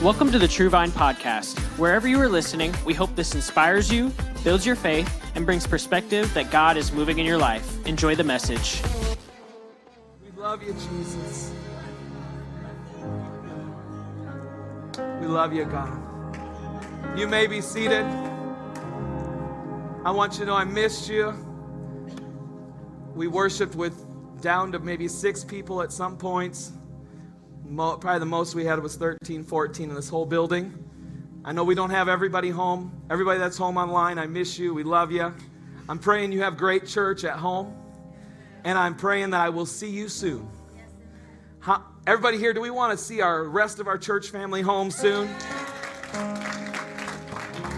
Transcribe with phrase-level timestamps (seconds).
[0.00, 1.58] Welcome to the True Vine Podcast.
[1.76, 4.12] Wherever you are listening, we hope this inspires you,
[4.44, 7.84] builds your faith, and brings perspective that God is moving in your life.
[7.84, 8.80] Enjoy the message.
[10.22, 11.52] We love you, Jesus.
[15.20, 15.98] We love you, God.
[17.18, 18.04] You may be seated.
[20.04, 21.34] I want you to know I missed you.
[23.16, 24.06] We worshiped with
[24.40, 26.70] down to maybe six people at some points.
[27.74, 30.72] Probably the most we had was 13, 14 in this whole building.
[31.44, 32.92] I know we don't have everybody home.
[33.10, 34.72] Everybody that's home online, I miss you.
[34.72, 35.34] We love you.
[35.88, 37.74] I'm praying you have great church at home.
[38.64, 40.48] And I'm praying that I will see you soon.
[41.60, 44.90] How, everybody here, do we want to see our rest of our church family home
[44.90, 45.28] soon?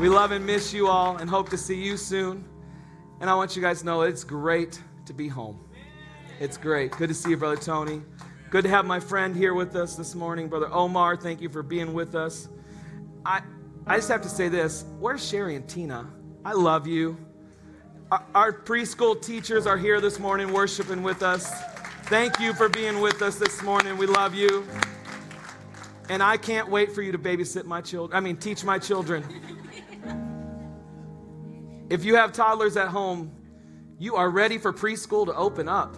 [0.01, 2.45] We love and miss you all and hope to see you soon.
[3.20, 5.59] And I want you guys to know it's great to be home.
[6.38, 6.93] It's great.
[6.93, 8.02] Good to see you, Brother Tony.
[8.50, 11.16] Good to have my friend here with us this morning, Brother Omar.
[11.16, 12.48] Thank you for being with us.
[13.24, 13.42] I,
[13.87, 14.84] I just have to say this.
[14.98, 16.10] Where's Sherry and Tina?
[16.45, 17.16] I love you.
[18.10, 21.48] Our, our preschool teachers are here this morning worshiping with us.
[22.07, 23.96] Thank you for being with us this morning.
[23.96, 24.66] We love you.
[26.09, 28.16] And I can't wait for you to babysit my children.
[28.16, 29.24] I mean, teach my children.
[31.88, 33.30] If you have toddlers at home,
[34.01, 35.96] you are ready for preschool to open up.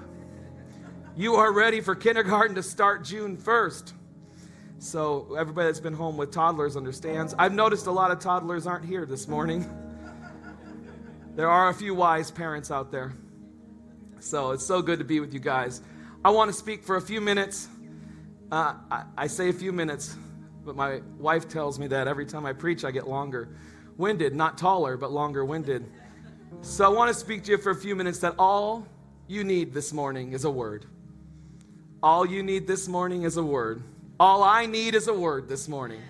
[1.15, 3.93] You are ready for kindergarten to start June 1st.
[4.79, 7.35] So, everybody that's been home with toddlers understands.
[7.39, 9.69] I've noticed a lot of toddlers aren't here this morning.
[11.35, 13.15] There are a few wise parents out there.
[14.21, 15.83] So, it's so good to be with you guys.
[16.25, 17.69] I want to speak for a few minutes.
[18.51, 20.17] Uh, I, I say a few minutes,
[20.65, 23.55] but my wife tells me that every time I preach, I get longer
[23.99, 25.85] winded, not taller, but longer winded.
[26.63, 28.87] So, I want to speak to you for a few minutes that all
[29.27, 30.87] you need this morning is a word.
[32.03, 33.85] All you need this morning is a word.
[34.19, 36.01] All I need is a word this morning.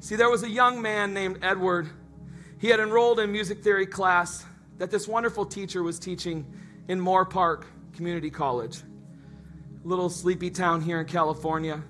[0.00, 1.88] See, there was a young man named Edward.
[2.58, 4.44] He had enrolled in music theory class
[4.78, 6.44] that this wonderful teacher was teaching
[6.88, 8.80] in Moorpark Community College,
[9.84, 11.80] little sleepy town here in California.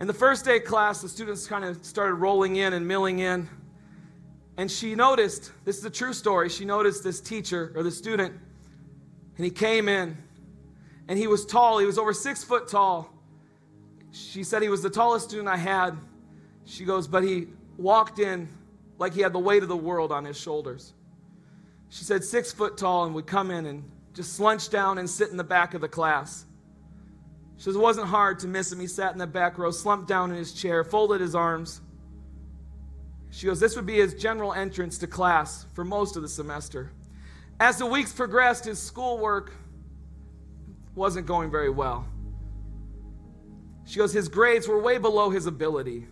[0.00, 3.20] And the first day of class, the students kind of started rolling in and milling
[3.20, 3.48] in.
[4.56, 6.48] And she noticed this is a true story.
[6.48, 8.34] She noticed this teacher or the student,
[9.36, 10.18] and he came in
[11.08, 11.78] and he was tall.
[11.78, 13.12] He was over six foot tall.
[14.12, 15.96] She said he was the tallest student I had.
[16.64, 18.48] She goes, but he walked in
[18.98, 20.92] like he had the weight of the world on his shoulders.
[21.88, 25.30] She said, six foot tall, and would come in and just slunch down and sit
[25.30, 26.46] in the back of the class.
[27.56, 28.80] She says, it wasn't hard to miss him.
[28.80, 31.80] He sat in the back row, slumped down in his chair, folded his arms.
[33.30, 36.92] She goes, this would be his general entrance to class for most of the semester.
[37.60, 39.52] As the weeks progressed, his schoolwork
[40.94, 42.06] wasn't going very well.
[43.84, 46.06] She goes, his grades were way below his ability.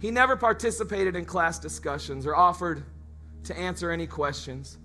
[0.00, 2.84] He never participated in class discussions or offered
[3.44, 4.78] to answer any questions.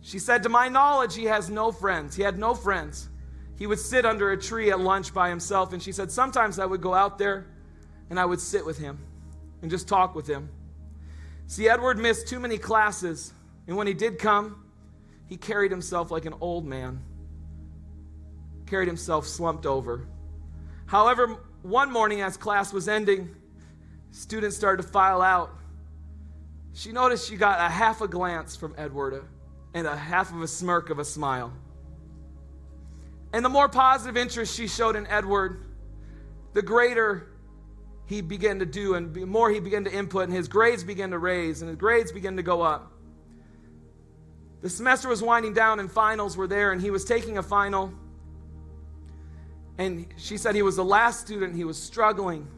[0.00, 2.14] She said, To my knowledge, he has no friends.
[2.16, 3.08] He had no friends.
[3.56, 5.72] He would sit under a tree at lunch by himself.
[5.72, 7.46] And she said, Sometimes I would go out there
[8.10, 8.98] and I would sit with him
[9.62, 10.48] and just talk with him.
[11.46, 13.32] See, Edward missed too many classes.
[13.66, 14.64] And when he did come,
[15.26, 17.02] he carried himself like an old man,
[18.68, 20.06] carried himself slumped over.
[20.86, 23.34] However, one morning as class was ending,
[24.10, 25.50] students started to file out.
[26.72, 29.24] She noticed she got a half a glance from Edward
[29.74, 31.52] and a half of a smirk of a smile.
[33.32, 35.66] And the more positive interest she showed in Edward,
[36.54, 37.28] the greater
[38.06, 41.10] he began to do and the more he began to input, and his grades began
[41.10, 42.92] to raise, and his grades began to go up.
[44.62, 47.92] The semester was winding down, and finals were there, and he was taking a final.
[49.78, 52.48] And she said he was the last student, he was struggling,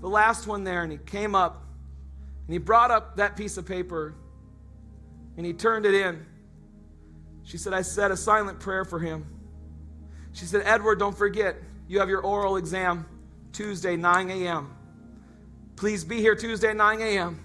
[0.00, 1.64] the last one there, and he came up
[2.46, 4.14] and he brought up that piece of paper
[5.36, 6.24] and he turned it in.
[7.44, 9.26] She said, I said a silent prayer for him.
[10.32, 11.56] She said, Edward, don't forget,
[11.88, 13.06] you have your oral exam
[13.52, 14.74] Tuesday, 9 a.m.
[15.76, 17.40] Please be here Tuesday, 9 a.m.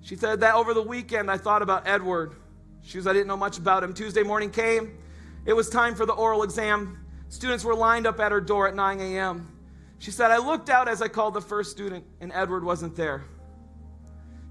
[0.00, 2.34] She said that over the weekend I thought about Edward.
[2.82, 3.94] She said I didn't know much about him.
[3.94, 4.98] Tuesday morning came.
[5.44, 7.05] It was time for the oral exam.
[7.28, 9.52] Students were lined up at her door at 9 a.m.
[9.98, 13.24] She said, I looked out as I called the first student, and Edward wasn't there.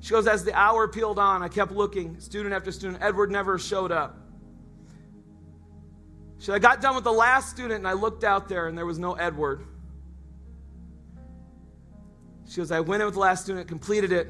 [0.01, 3.01] She goes, As the hour peeled on, I kept looking, student after student.
[3.01, 4.18] Edward never showed up.
[6.39, 8.78] She said, I got done with the last student, and I looked out there, and
[8.78, 9.66] there was no Edward.
[12.48, 14.28] She goes, I went in with the last student, completed it.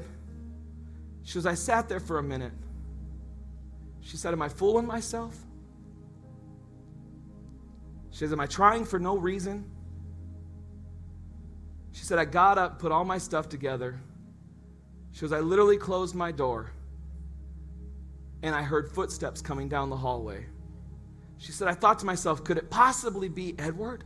[1.24, 2.52] She goes, I sat there for a minute.
[4.00, 5.36] She said, Am I fooling myself?
[8.16, 9.70] She says, Am I trying for no reason?
[11.92, 14.00] She said, I got up, put all my stuff together.
[15.12, 16.72] She goes, I literally closed my door
[18.42, 20.46] and I heard footsteps coming down the hallway.
[21.36, 24.02] She said, I thought to myself, could it possibly be Edward?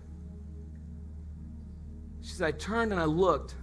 [2.20, 3.54] She said, I turned and I looked.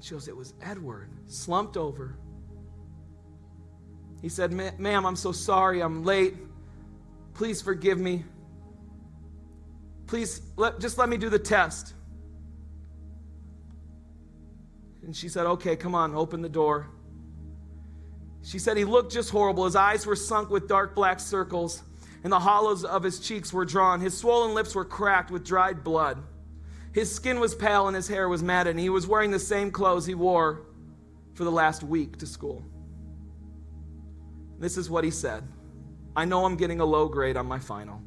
[0.00, 2.18] She goes, It was Edward, slumped over.
[4.20, 6.34] He said, Ma'am, I'm so sorry, I'm late.
[7.34, 8.24] Please forgive me.
[10.10, 11.94] Please, let, just let me do the test.
[15.04, 16.88] And she said, Okay, come on, open the door.
[18.42, 19.66] She said he looked just horrible.
[19.66, 21.84] His eyes were sunk with dark black circles,
[22.24, 24.00] and the hollows of his cheeks were drawn.
[24.00, 26.20] His swollen lips were cracked with dried blood.
[26.92, 29.70] His skin was pale and his hair was matted, and he was wearing the same
[29.70, 30.62] clothes he wore
[31.34, 32.64] for the last week to school.
[34.58, 35.44] This is what he said
[36.16, 38.02] I know I'm getting a low grade on my final.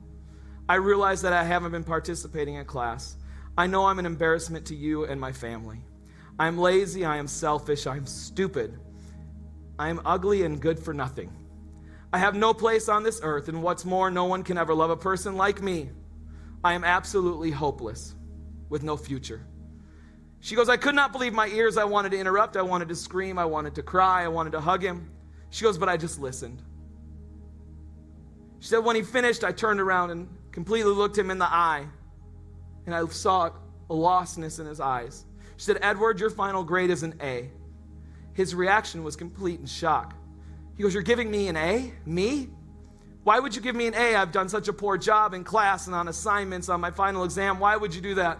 [0.69, 3.17] I realize that I haven't been participating in class.
[3.57, 5.79] I know I'm an embarrassment to you and my family.
[6.39, 8.79] I'm lazy, I am selfish, I am stupid.
[9.77, 11.31] I am ugly and good for nothing.
[12.11, 14.89] I have no place on this earth, and what's more, no one can ever love
[14.89, 15.89] a person like me.
[16.63, 18.15] I am absolutely hopeless
[18.69, 19.45] with no future.
[20.39, 21.77] She goes, I could not believe my ears.
[21.77, 22.57] I wanted to interrupt.
[22.57, 23.39] I wanted to scream.
[23.39, 24.23] I wanted to cry.
[24.23, 25.09] I wanted to hug him.
[25.49, 26.61] She goes, but I just listened.
[28.59, 31.85] She said, when he finished, I turned around and completely looked him in the eye,
[32.85, 33.47] and I saw
[33.89, 35.25] a lostness in his eyes.
[35.57, 37.49] She said, Edward, your final grade is an A.
[38.33, 40.15] His reaction was complete in shock.
[40.77, 41.91] He goes, You're giving me an A?
[42.05, 42.49] Me?
[43.23, 44.15] Why would you give me an A?
[44.15, 47.59] I've done such a poor job in class and on assignments on my final exam.
[47.59, 48.39] Why would you do that?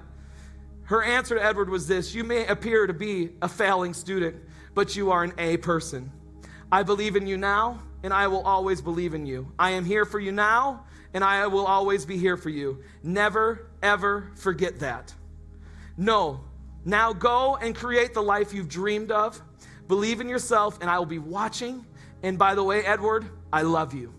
[0.83, 4.35] Her answer to Edward was this You may appear to be a failing student,
[4.75, 6.11] but you are an A person.
[6.71, 9.51] I believe in you now, and I will always believe in you.
[9.57, 12.83] I am here for you now, and I will always be here for you.
[13.03, 15.13] Never, ever forget that.
[15.97, 16.41] No,
[16.85, 19.41] now go and create the life you've dreamed of.
[19.87, 21.85] Believe in yourself, and I will be watching.
[22.23, 24.13] And by the way, Edward, I love you.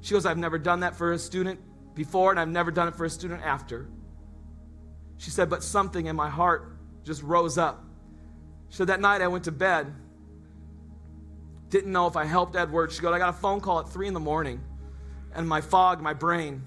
[0.00, 1.60] She goes, I've never done that for a student
[1.94, 3.88] before, and I've never done it for a student after.
[5.18, 7.84] She said, but something in my heart just rose up.
[8.70, 9.92] So that night I went to bed.
[11.68, 12.92] Didn't know if I helped Edward.
[12.92, 14.60] She goes, I got a phone call at three in the morning,
[15.34, 16.62] and my fog, my brain.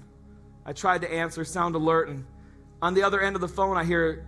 [0.66, 2.24] I tried to answer, sound alert, and
[2.80, 4.26] on the other end of the phone, I hear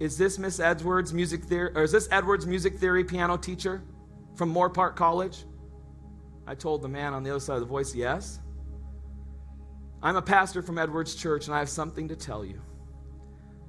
[0.00, 3.82] is this Miss Edwards music theory or is this Edwards music theory piano teacher
[4.34, 5.44] from Moorpark College?
[6.46, 8.40] I told the man on the other side of the voice, Yes.
[10.02, 12.60] I'm a pastor from Edwards Church and I have something to tell you.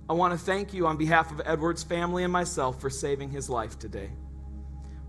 [0.09, 3.49] I want to thank you on behalf of Edward's family and myself for saving his
[3.49, 4.11] life today.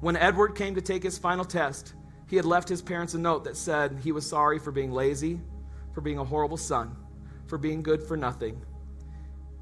[0.00, 1.94] When Edward came to take his final test,
[2.28, 5.40] he had left his parents a note that said he was sorry for being lazy,
[5.94, 6.96] for being a horrible son,
[7.46, 8.60] for being good for nothing,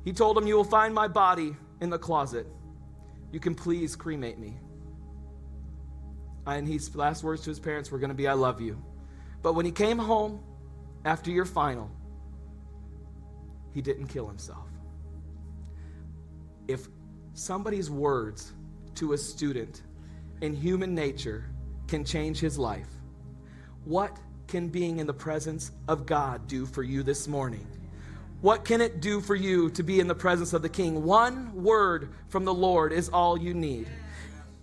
[0.05, 2.47] he told him, You will find my body in the closet.
[3.33, 4.59] You can please cremate me.
[6.47, 8.81] And his last words to his parents were going to be, I love you.
[9.43, 10.41] But when he came home
[11.05, 11.91] after your final,
[13.73, 14.69] he didn't kill himself.
[16.69, 16.87] If
[17.33, 18.53] somebody's words
[18.97, 19.83] to a student
[20.43, 21.47] in human nature
[21.89, 22.89] can change his life,
[23.85, 24.17] what
[24.47, 27.67] can being in the presence of God do for you this morning?
[28.41, 31.03] What can it do for you to be in the presence of the King?
[31.03, 33.89] One word from the Lord is all you need.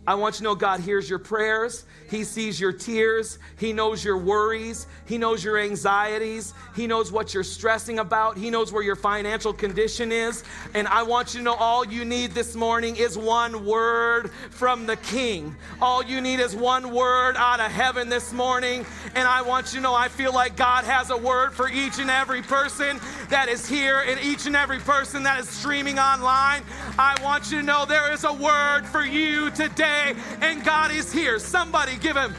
[0.08, 1.86] I want you to know God hears your prayers.
[2.10, 3.38] He sees your tears.
[3.60, 4.88] He knows your worries.
[5.06, 6.56] He knows your anxieties.
[6.76, 8.36] He knows what you're stressing about.
[8.36, 10.44] He knows where your financial condition is.
[10.74, 14.88] And I want you to know all you need this morning is one word from
[14.88, 15.56] the King.
[15.80, 18.84] All you need is one word out of heaven this morning.
[19.14, 22.00] And I want you to know I feel like God has a word for each
[22.00, 26.64] and every person that is here and each and every person that is streaming online.
[26.98, 30.92] I want you to know there is a word for you today today, and God
[30.92, 31.40] is here.
[31.40, 32.34] Somebody give him,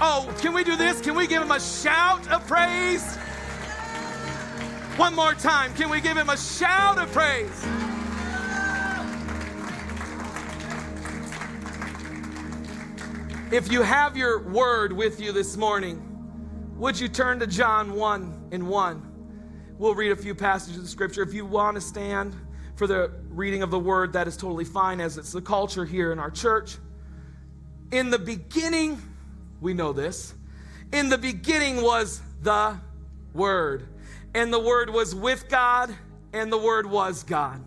[0.00, 1.00] oh, can we do this?
[1.00, 3.16] Can we give him a shout of praise?
[4.96, 7.66] One more time, can we give him a shout of praise?
[13.52, 16.02] If you have your word with you this morning,
[16.76, 19.10] would you turn to John 1 and 1?
[19.78, 21.22] We'll read a few passages of scripture.
[21.22, 22.34] If you want to stand
[22.76, 26.12] for the reading of the word, that is totally fine, as it's the culture here
[26.12, 26.76] in our church.
[27.92, 29.00] In the beginning,
[29.60, 30.34] we know this,
[30.92, 32.78] in the beginning was the
[33.32, 33.88] Word,
[34.34, 35.94] and the Word was with God,
[36.32, 37.64] and the Word was God.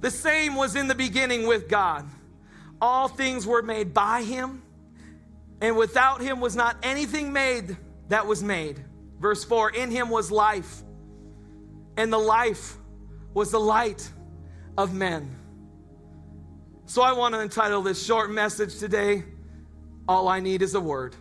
[0.00, 2.08] The same was in the beginning with God.
[2.80, 4.62] All things were made by Him,
[5.60, 7.76] and without Him was not anything made
[8.08, 8.84] that was made.
[9.20, 10.82] Verse 4 In Him was life,
[11.96, 12.76] and the life
[13.34, 14.08] was the light
[14.76, 15.36] of men.
[16.86, 19.24] So I want to entitle this short message today
[20.08, 21.16] All I Need is a Word.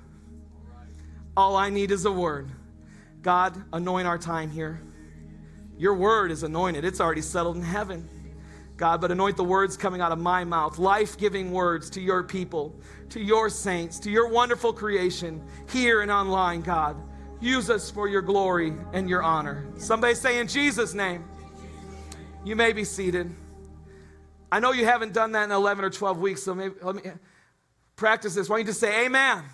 [1.36, 2.50] All I need is a word.
[3.22, 4.82] God, anoint our time here.
[5.78, 8.08] Your word is anointed, it's already settled in heaven.
[8.76, 12.24] God, but anoint the words coming out of my mouth, life giving words to your
[12.24, 12.76] people,
[13.10, 16.98] to your saints, to your wonderful creation here and online, God.
[17.40, 19.66] Use us for your glory and your honor.
[19.78, 21.24] Somebody say in Jesus' name.
[22.44, 23.30] You may be seated.
[24.52, 27.04] I know you haven't done that in 11 or 12 weeks, so maybe let me
[27.96, 28.50] practice this.
[28.50, 29.38] Why don't you just say amen?
[29.38, 29.46] amen.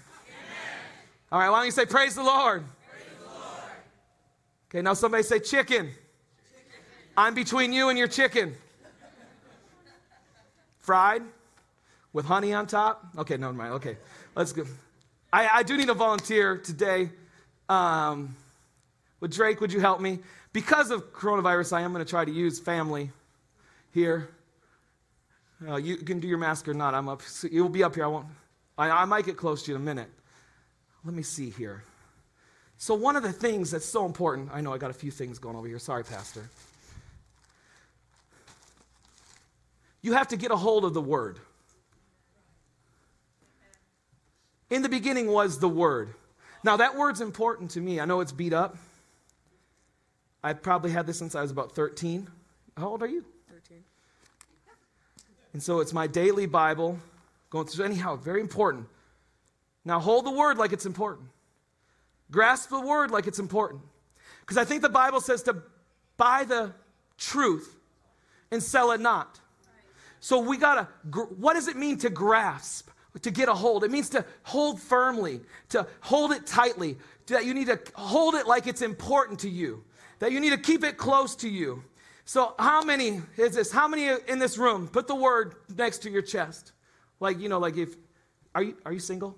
[1.31, 2.63] All right, why don't you say praise the Lord?
[2.89, 3.71] Praise the Lord.
[4.69, 5.87] Okay, now somebody say chicken.
[5.87, 5.91] chicken.
[7.17, 8.55] I'm between you and your chicken.
[10.79, 11.23] Fried
[12.13, 13.05] with honey on top.
[13.17, 13.73] Okay, never mind.
[13.73, 13.97] Okay,
[14.33, 14.63] let's go.
[15.33, 17.09] I, I do need a volunteer today.
[17.67, 18.33] Um,
[19.19, 20.19] with Drake, would you help me?
[20.53, 23.11] Because of coronavirus, I am going to try to use family
[23.93, 24.29] here.
[25.67, 26.93] Uh, you can do your mask or not.
[26.93, 27.21] I'm up.
[27.51, 28.05] You'll be up here.
[28.05, 28.27] I won't.
[28.77, 30.09] I, I might get close to you in a minute.
[31.03, 31.83] Let me see here.
[32.77, 35.39] So, one of the things that's so important, I know I got a few things
[35.39, 35.79] going over here.
[35.79, 36.47] Sorry, Pastor.
[40.03, 41.39] You have to get a hold of the Word.
[44.69, 46.13] In the beginning was the Word.
[46.63, 47.99] Now, that word's important to me.
[47.99, 48.77] I know it's beat up.
[50.43, 52.27] I've probably had this since I was about 13.
[52.77, 53.25] How old are you?
[53.49, 53.83] 13.
[55.53, 56.99] And so it's my daily Bible
[57.49, 58.87] going through, anyhow, very important.
[59.83, 61.29] Now, hold the Word like it's important.
[62.29, 63.81] Grasp the Word like it's important.
[64.41, 65.57] Because I think the Bible says to
[66.17, 66.73] buy the
[67.17, 67.75] truth
[68.51, 69.39] and sell it not.
[70.19, 70.87] So we gotta,
[71.37, 72.89] what does it mean to grasp?
[73.21, 73.83] To get a hold.
[73.83, 76.97] It means to hold firmly, to hold it tightly,
[77.27, 79.83] that you need to hold it like it's important to you,
[80.19, 81.83] that you need to keep it close to you.
[82.25, 83.71] So, how many is this?
[83.71, 86.73] How many in this room put the word next to your chest?
[87.19, 87.95] Like, you know, like if,
[88.53, 89.37] are you, are you single?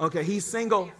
[0.00, 0.90] Okay, he's single.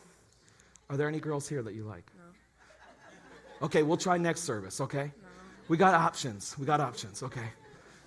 [0.90, 2.10] Are there any girls here that you like?
[2.16, 3.66] No.
[3.66, 5.04] Okay, we'll try next service, okay?
[5.04, 5.28] No.
[5.68, 6.56] We got options.
[6.58, 7.50] We got options, okay?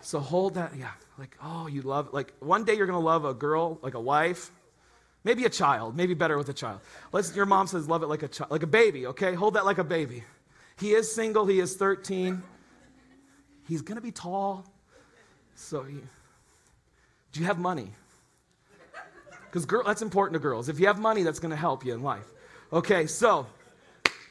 [0.02, 0.92] So hold that, yeah.
[1.18, 4.52] Like, oh, you love, like, one day you're gonna love a girl, like a wife,
[5.24, 6.82] maybe a child, maybe better with a child.
[7.12, 9.34] Let's, your mom says, love it like a child, like a baby, okay?
[9.34, 10.24] Hold that like a baby.
[10.80, 12.42] He is single, he is 13.
[13.68, 14.66] He's gonna be tall.
[15.56, 15.98] So, he,
[17.32, 17.92] do you have money?
[19.46, 20.70] Because girl, that's important to girls.
[20.70, 22.26] If you have money, that's gonna help you in life.
[22.74, 23.46] Okay, so,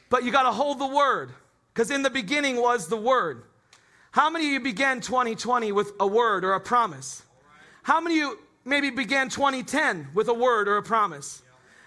[0.09, 1.31] but you gotta hold the word,
[1.73, 3.45] because in the beginning was the word.
[4.13, 7.23] How many of you began 2020 with a word or a promise?
[7.83, 11.43] How many of you maybe began 2010 with a word or a promise?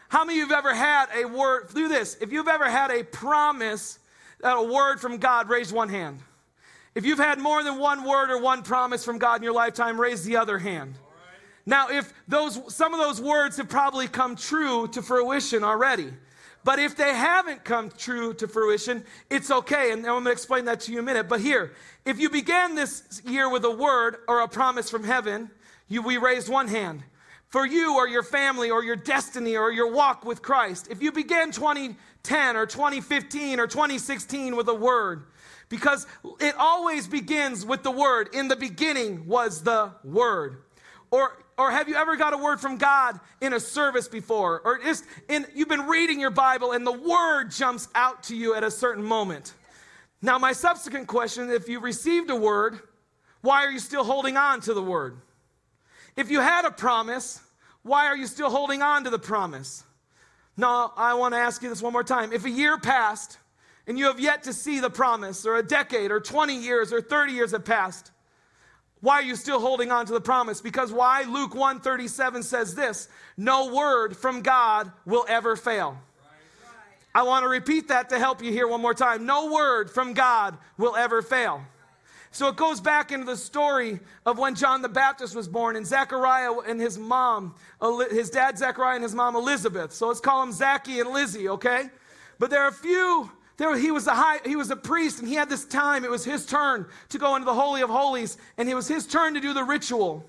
[0.07, 1.69] How many of you have ever had a word?
[1.73, 2.15] Do this.
[2.21, 3.99] If you've ever had a promise,
[4.41, 6.19] a word from God, raise one hand.
[6.95, 9.99] If you've had more than one word or one promise from God in your lifetime,
[9.99, 10.93] raise the other hand.
[11.65, 16.13] Now, if those some of those words have probably come true to fruition already.
[16.63, 19.91] But if they haven't come true to fruition, it's okay.
[19.91, 21.27] And I'm going to explain that to you in a minute.
[21.27, 21.73] But here,
[22.05, 25.51] if you began this year with a word or a promise from heaven,
[25.87, 27.03] you, we raised one hand.
[27.49, 31.11] For you or your family or your destiny or your walk with Christ, if you
[31.11, 35.25] began 2010 or 2015 or 2016 with a word,
[35.69, 36.07] because
[36.39, 38.29] it always begins with the word.
[38.33, 40.63] In the beginning was the word.
[41.13, 44.61] Or or have you ever got a word from God in a service before?
[44.65, 48.55] Or just in you've been reading your Bible and the word jumps out to you
[48.55, 49.53] at a certain moment.
[50.23, 52.79] Now, my subsequent question, if you received a word,
[53.41, 55.17] why are you still holding on to the word?
[56.15, 57.41] If you had a promise,
[57.83, 59.83] why are you still holding on to the promise?
[60.57, 62.33] No, I want to ask you this one more time.
[62.33, 63.37] If a year passed
[63.85, 67.01] and you have yet to see the promise, or a decade, or 20 years, or
[67.01, 68.12] 30 years have passed,
[69.03, 70.61] why are you still holding on to the promise?
[70.61, 71.23] Because why?
[71.23, 75.97] Luke 137 says this No word from God will ever fail.
[77.13, 79.25] I want to repeat that to help you here one more time.
[79.25, 81.61] No word from God will ever fail.
[82.31, 85.85] So it goes back into the story of when John the Baptist was born and
[85.85, 87.55] Zechariah and his mom,
[88.09, 89.91] his dad Zechariah and his mom Elizabeth.
[89.91, 91.89] So let's call them Zachy and Lizzie, okay?
[92.39, 95.27] But there are a few there, he was a high, he was a priest, and
[95.27, 96.03] he had this time.
[96.03, 99.05] It was his turn to go into the holy of holies, and it was his
[99.05, 100.25] turn to do the ritual.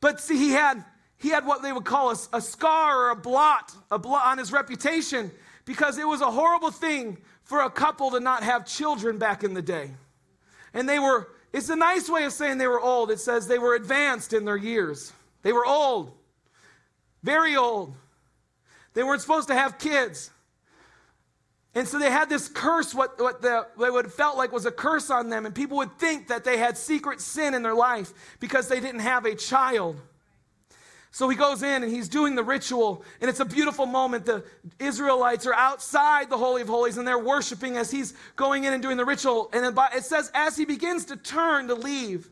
[0.00, 0.84] But see, he had
[1.18, 4.38] he had what they would call a, a scar or a blot, a blot on
[4.38, 5.30] his reputation,
[5.64, 9.54] because it was a horrible thing for a couple to not have children back in
[9.54, 9.90] the day.
[10.72, 13.10] And they were, it's a nice way of saying they were old.
[13.10, 15.12] It says they were advanced in their years.
[15.42, 16.12] They were old,
[17.22, 17.94] very old.
[18.94, 20.30] They weren't supposed to have kids.
[21.74, 24.70] And so they had this curse, what, what the, they would felt like was a
[24.70, 25.46] curse on them.
[25.46, 29.00] And people would think that they had secret sin in their life because they didn't
[29.00, 30.00] have a child.
[31.10, 34.26] So he goes in and he's doing the ritual, and it's a beautiful moment.
[34.26, 34.44] The
[34.78, 38.82] Israelites are outside the Holy of Holies and they're worshiping as he's going in and
[38.82, 39.48] doing the ritual.
[39.52, 42.28] And it says, as he begins to turn to leave,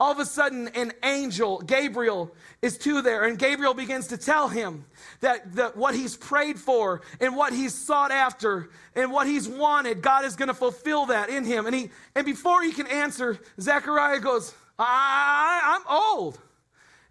[0.00, 4.48] all of a sudden an angel, Gabriel, is to there, and Gabriel begins to tell
[4.48, 4.84] him
[5.20, 10.00] that, that what he's prayed for and what he's sought after and what he's wanted,
[10.00, 11.66] God is going to fulfill that in him.
[11.66, 16.38] And he and before he can answer, Zechariah goes, I, I'm old.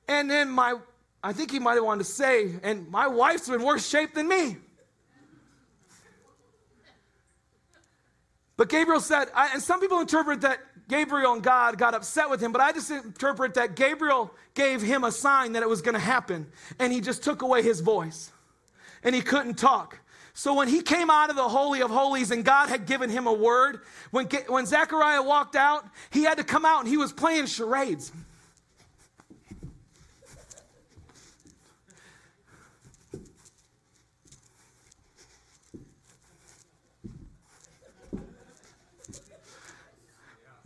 [0.07, 0.75] And then my
[1.23, 4.29] I think he might have wanted to say, and my wife's in worse shape than
[4.29, 4.57] me.
[8.55, 12.41] But Gabriel said, I, and some people interpret that Gabriel and God got upset with
[12.41, 15.95] him, but I just interpret that Gabriel gave him a sign that it was going
[15.95, 16.47] to happen,
[16.79, 18.31] and he just took away his voice,
[19.03, 19.99] and he couldn't talk.
[20.33, 23.25] So when he came out of the Holy of Holies and God had given him
[23.25, 27.11] a word, when, when Zechariah walked out, he had to come out and he was
[27.11, 28.11] playing charades.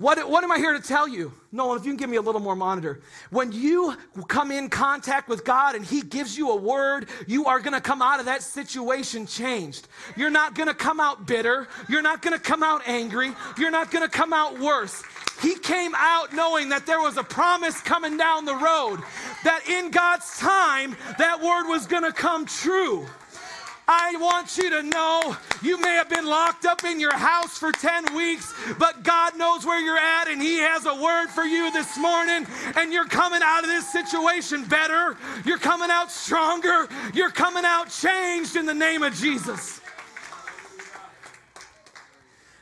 [0.02, 1.32] What, what am I here to tell you?
[1.52, 3.02] Nolan, if you can give me a little more monitor.
[3.30, 3.96] When you
[4.28, 7.82] come in contact with God and He gives you a word, you are going to
[7.82, 9.88] come out of that situation changed.
[10.18, 11.68] You're not going to come out bitter.
[11.88, 13.36] You're not going to come out angry.
[13.60, 15.04] You're not going to come out worse.
[15.40, 19.02] He came out knowing that there was a promise coming down the road,
[19.44, 23.06] that in God's time, that word was going to come true.
[23.94, 27.74] I want you to know you may have been locked up in your house for
[27.74, 31.70] 10 weeks, but God knows where you're at and He has a word for you
[31.74, 32.48] this morning.
[32.78, 35.18] And you're coming out of this situation better.
[35.44, 36.88] You're coming out stronger.
[37.14, 39.82] You're coming out changed in the name of Jesus.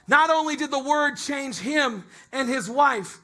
[0.08, 3.20] Not only did the word change him and his wife,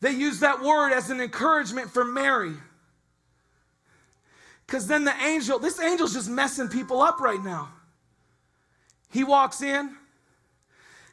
[0.00, 2.54] they used that word as an encouragement for Mary.
[4.66, 7.68] Because then the angel, this angel's just messing people up right now.
[9.10, 9.94] He walks in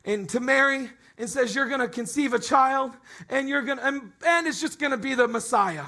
[0.03, 2.91] and to Mary and says, You're going to conceive a child
[3.29, 5.85] and you're going to, and, and it's just going to be the Messiah.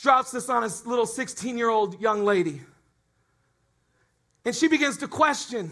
[0.00, 2.60] Drops this on a little 16 year old young lady.
[4.44, 5.70] And she begins to question.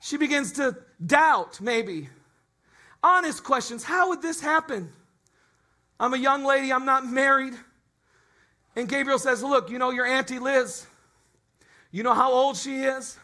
[0.00, 2.08] She begins to doubt, maybe.
[3.02, 3.84] Honest questions.
[3.84, 4.92] How would this happen?
[5.98, 7.54] I'm a young lady, I'm not married.
[8.76, 10.86] And Gabriel says, Look, you know your Auntie Liz?
[11.90, 13.18] You know how old she is?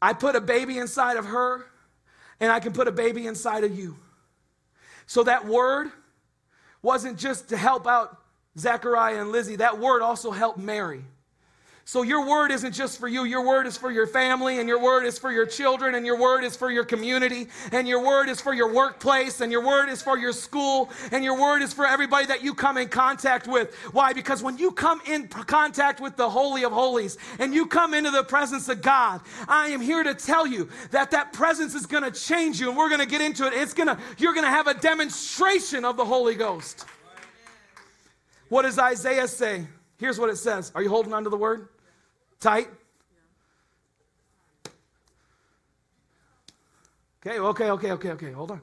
[0.00, 1.64] I put a baby inside of her,
[2.38, 3.96] and I can put a baby inside of you.
[5.06, 5.90] So that word
[6.82, 8.18] wasn't just to help out
[8.58, 11.04] Zechariah and Lizzie, that word also helped Mary.
[11.86, 14.82] So your word isn't just for you, your word is for your family, and your
[14.82, 18.30] word is for your children, and your word is for your community, and your word
[18.30, 21.74] is for your workplace, and your word is for your school, and your word is
[21.74, 23.74] for everybody that you come in contact with.
[23.92, 24.14] Why?
[24.14, 28.10] Because when you come in contact with the Holy of Holies and you come into
[28.10, 32.04] the presence of God, I am here to tell you that that presence is going
[32.04, 33.52] to change you, and we're going to get into it.
[33.52, 36.86] It's going to, you're going to have a demonstration of the Holy Ghost.
[38.48, 39.66] What does Isaiah say?
[39.98, 40.72] Here's what it says.
[40.74, 41.68] Are you holding on to the word?
[42.40, 42.68] Tight?
[47.26, 48.32] Okay, okay, okay, okay, okay.
[48.32, 48.62] Hold on.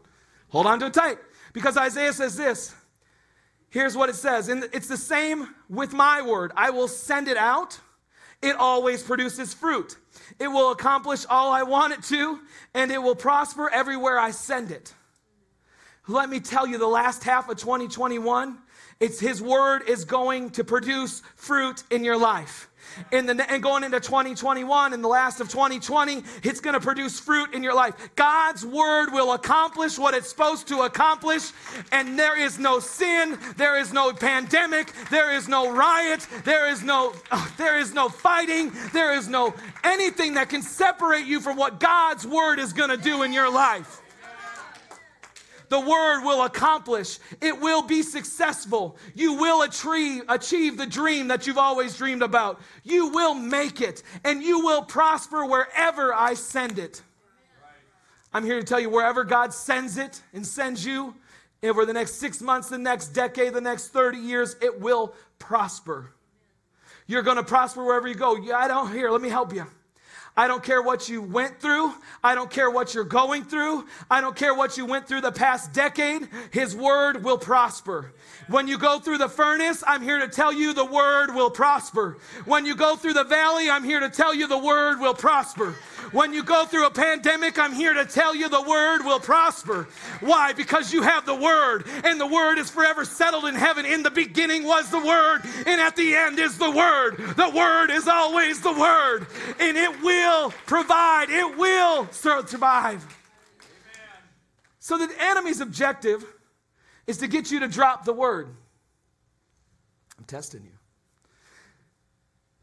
[0.50, 1.18] Hold on to it tight.
[1.54, 2.76] Because Isaiah says this.
[3.70, 4.50] Here's what it says.
[4.50, 6.52] And it's the same with my word.
[6.56, 7.80] I will send it out.
[8.42, 9.98] It always produces fruit.
[10.40, 12.40] It will accomplish all I want it to,
[12.74, 14.94] and it will prosper everywhere I send it.
[16.08, 18.58] Let me tell you, the last half of 2021,
[19.02, 22.72] it's his word is going to produce fruit in your life
[23.12, 27.20] in the, and going into 2021 and the last of 2020, it's going to produce
[27.20, 27.96] fruit in your life.
[28.16, 31.52] God's word will accomplish what it's supposed to accomplish,
[31.92, 36.84] and there is no sin, there is no pandemic, there is no riot, there is
[36.84, 41.58] no oh, there is no fighting, there is no anything that can separate you from
[41.58, 44.01] what God's word is going to do in your life
[45.72, 47.18] the word will accomplish.
[47.40, 48.98] It will be successful.
[49.16, 52.60] You will achieve, achieve the dream that you've always dreamed about.
[52.84, 57.02] You will make it and you will prosper wherever I send it.
[58.34, 61.16] I'm here to tell you wherever God sends it and sends you
[61.64, 66.12] over the next six months, the next decade, the next 30 years, it will prosper.
[67.08, 68.36] You're going to prosper wherever you go.
[68.36, 69.10] Yeah, I don't, hear.
[69.10, 69.66] let me help you.
[70.36, 71.94] I don't care what you went through.
[72.24, 73.86] I don't care what you're going through.
[74.10, 76.30] I don't care what you went through the past decade.
[76.52, 78.14] His word will prosper.
[78.48, 82.18] When you go through the furnace, I'm here to tell you the word will prosper.
[82.46, 85.76] When you go through the valley, I'm here to tell you the word will prosper.
[86.12, 89.88] When you go through a pandemic, I'm here to tell you the word will prosper.
[90.20, 90.52] Why?
[90.52, 93.86] Because you have the word, and the word is forever settled in heaven.
[93.86, 97.18] In the beginning was the word, and at the end is the word.
[97.18, 99.28] The word is always the word,
[99.60, 103.06] and it will provide, it will survive.
[104.80, 106.26] So the enemy's objective
[107.08, 108.50] is to get you to drop the word.
[110.18, 110.78] I'm testing you.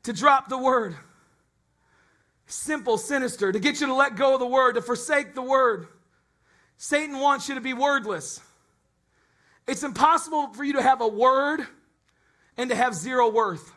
[0.02, 0.96] To drop the word
[2.48, 5.86] simple, sinister, to get you to let go of the word, to forsake the word.
[6.76, 8.40] Satan wants you to be wordless.
[9.66, 11.60] It's impossible for you to have a word
[12.56, 13.72] and to have zero worth.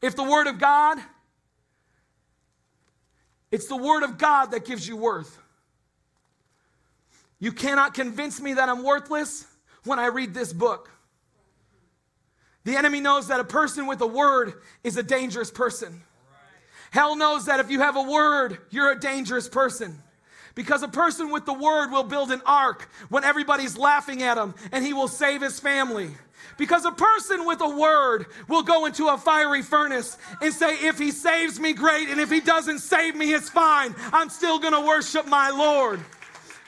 [0.00, 0.98] If the word of God,
[3.50, 5.38] it's the word of God that gives you worth.
[7.38, 9.46] You cannot convince me that I'm worthless
[9.84, 10.90] when I read this book.
[12.64, 16.02] The enemy knows that a person with a word is a dangerous person.
[16.96, 19.98] Hell knows that if you have a word, you're a dangerous person.
[20.54, 24.54] Because a person with the word will build an ark when everybody's laughing at him
[24.72, 26.08] and he will save his family.
[26.56, 30.98] Because a person with a word will go into a fiery furnace and say, If
[30.98, 32.08] he saves me, great.
[32.08, 33.94] And if he doesn't save me, it's fine.
[34.10, 36.00] I'm still to worship my Lord.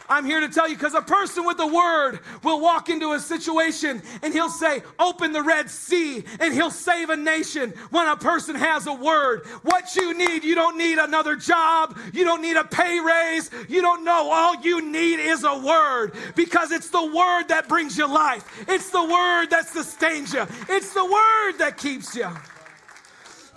[0.08, 3.20] I'm here to tell you because a person with a word will walk into a
[3.20, 8.16] situation and he'll say, Open the Red Sea, and he'll save a nation when a
[8.16, 9.46] person has a word.
[9.62, 13.82] What you need, you don't need another job, you don't need a pay raise, you
[13.82, 14.30] don't know.
[14.30, 18.90] All you need is a word because it's the word that brings you life, it's
[18.90, 22.28] the word that sustains you, it's the word that keeps you.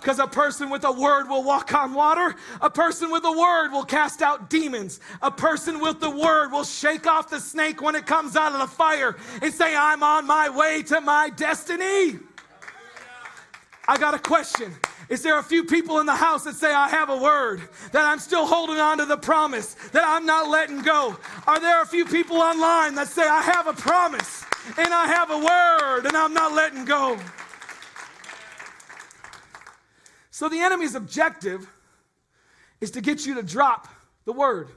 [0.02, 2.34] Because a person with a word will walk on water.
[2.60, 4.98] A person with a word will cast out demons.
[5.22, 8.58] A person with the word will shake off the snake when it comes out of
[8.58, 12.18] the fire and say, I'm on my way to my destiny.
[13.86, 14.74] I got a question.
[15.08, 17.62] Is there a few people in the house that say, I have a word,
[17.92, 21.16] that I'm still holding on to the promise, that I'm not letting go?
[21.46, 24.44] Are there a few people online that say, I have a promise
[24.78, 27.20] and I have a word and I'm not letting go?
[30.32, 31.68] So the enemy's objective
[32.80, 33.86] is to get you to drop
[34.24, 34.70] the word.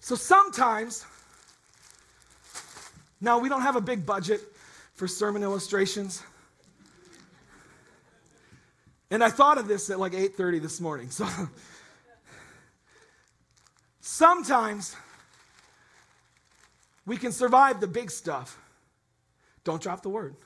[0.00, 1.06] So sometimes,
[3.18, 4.42] now we don't have a big budget
[4.94, 6.22] for sermon illustrations.
[9.10, 11.10] And I thought of this at like 8:30 this morning.
[11.10, 11.26] So
[14.00, 14.94] sometimes
[17.06, 18.60] we can survive the big stuff.
[19.64, 20.36] Don't drop the word.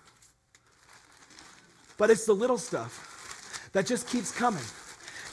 [2.01, 4.65] But it's the little stuff that just keeps coming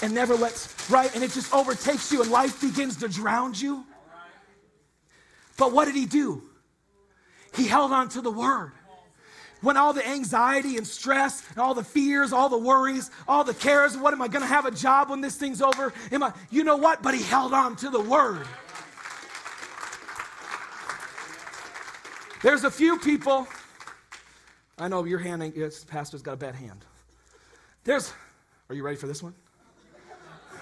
[0.01, 1.09] and never lets, right?
[1.15, 3.85] And it just overtakes you and life begins to drown you.
[5.55, 6.41] But what did he do?
[7.55, 8.73] He held on to the word.
[9.61, 13.53] When all the anxiety and stress and all the fears, all the worries, all the
[13.53, 15.93] cares, what am I going to have a job when this thing's over?
[16.11, 17.01] Am I, you know what?
[17.01, 18.45] But he held on to the word.
[22.43, 23.47] There's a few people
[24.77, 26.85] I know your hand, yes, pastor's got a bad hand.
[27.83, 28.13] There's,
[28.69, 29.33] are you ready for this one?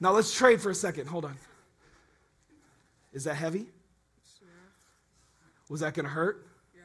[0.00, 1.06] now let's trade for a second.
[1.06, 1.36] Hold on.
[3.12, 3.66] Is that heavy?
[4.40, 4.48] Yeah.
[5.68, 6.46] Was that going to hurt?
[6.74, 6.82] Yeah.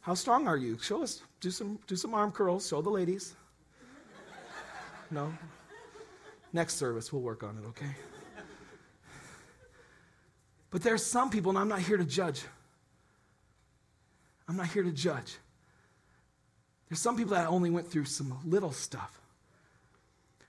[0.00, 0.78] How strong are you?
[0.78, 1.22] Show us.
[1.40, 2.68] Do some, do some arm curls.
[2.68, 3.34] Show the ladies.
[5.10, 5.32] No?
[6.52, 7.94] Next service, we'll work on it, okay?
[10.74, 12.42] But there's some people, and I'm not here to judge.
[14.48, 15.36] I'm not here to judge.
[16.88, 19.20] There's some people that only went through some little stuff.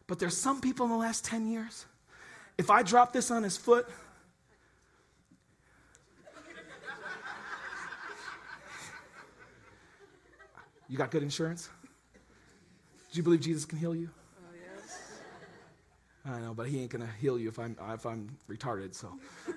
[0.08, 1.86] But there's some people in the last 10 years,
[2.58, 3.88] if I drop this on his foot,
[10.90, 11.70] you got good insurance?
[13.12, 14.10] Do you believe Jesus can heal you?
[16.28, 18.96] I know, but he ain't gonna heal you if I'm if I'm retarded.
[18.96, 19.14] So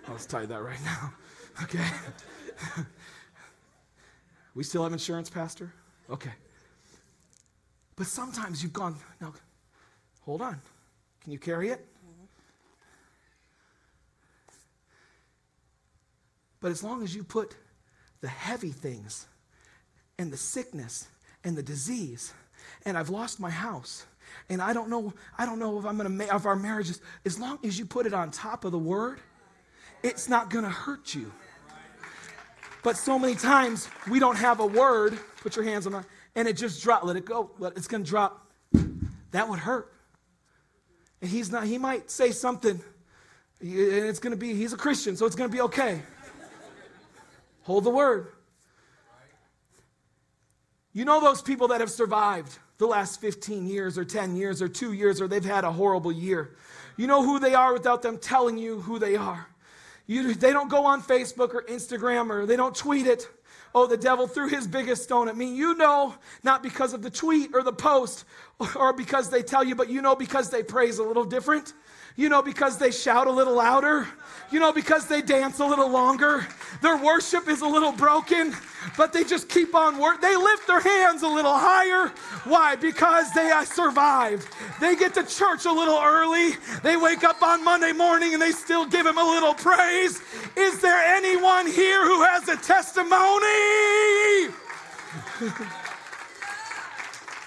[0.06, 1.12] I'll just tell you that right now.
[1.60, 1.84] Okay.
[4.54, 5.72] we still have insurance, Pastor.
[6.08, 6.30] Okay.
[7.96, 8.94] But sometimes you've gone.
[9.20, 9.34] Now,
[10.20, 10.60] hold on.
[11.20, 11.84] Can you carry it?
[16.60, 17.56] But as long as you put
[18.20, 19.26] the heavy things
[20.18, 21.08] and the sickness
[21.42, 22.32] and the disease,
[22.84, 24.06] and I've lost my house
[24.48, 27.38] and I don't know, I don't know if I'm gonna make if our marriages, as
[27.38, 29.20] long as you put it on top of the word,
[30.02, 31.32] it's not gonna hurt you.
[32.82, 35.18] But so many times we don't have a word.
[35.42, 36.06] Put your hands on that.
[36.34, 37.04] And it just drop.
[37.04, 37.50] Let it go.
[37.58, 38.50] Let, it's to drop.
[39.32, 39.92] That would hurt.
[41.20, 42.80] And he's not, he might say something,
[43.60, 46.00] and it's to be, he's a Christian, so it's to be okay.
[47.62, 48.28] Hold the word.
[50.92, 54.68] You know those people that have survived the last 15 years or 10 years or
[54.68, 56.56] two years, or they've had a horrible year.
[56.96, 59.48] You know who they are without them telling you who they are.
[60.06, 63.28] You, they don't go on Facebook or Instagram or they don't tweet it.
[63.74, 65.54] Oh, the devil threw his biggest stone at me.
[65.54, 68.24] You know, not because of the tweet or the post
[68.76, 71.74] or because they tell you, but you know because they praise a little different.
[72.16, 74.08] You know, because they shout a little louder.
[74.50, 76.46] You know, because they dance a little longer.
[76.80, 78.54] Their worship is a little broken,
[78.96, 80.22] but they just keep on work.
[80.22, 82.08] They lift their hands a little higher.
[82.44, 82.74] Why?
[82.76, 84.48] Because they uh, survived.
[84.80, 86.52] They get to church a little early.
[86.82, 90.22] They wake up on Monday morning and they still give him a little praise.
[90.56, 93.44] Is there anyone here who has a testimony?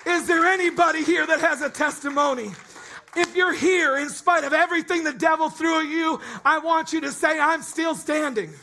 [0.06, 2.52] Is there anybody here that has a testimony?
[3.15, 7.02] If you're here, in spite of everything the devil threw at you, I want you
[7.02, 8.54] to say, I'm still standing.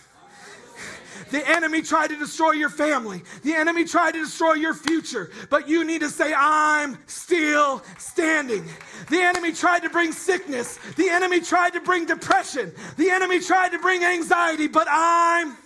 [1.30, 3.22] The enemy tried to destroy your family.
[3.42, 5.30] The enemy tried to destroy your future.
[5.50, 8.64] But you need to say, I'm still standing.
[9.10, 10.78] The enemy tried to bring sickness.
[10.96, 12.72] The enemy tried to bring depression.
[12.96, 14.68] The enemy tried to bring anxiety.
[14.68, 15.56] But I'm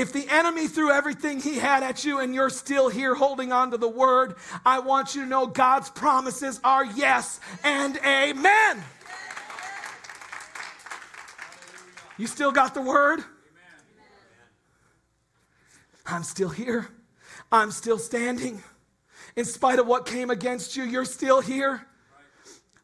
[0.00, 3.70] if the enemy threw everything he had at you and you're still here holding on
[3.72, 4.34] to the word,
[4.64, 8.82] I want you to know God's promises are yes and amen.
[12.16, 13.22] You still got the word?
[16.06, 16.88] I'm still here.
[17.52, 18.62] I'm still standing.
[19.36, 21.86] In spite of what came against you, you're still here.